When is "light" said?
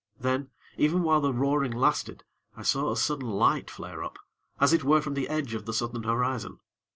3.29-3.69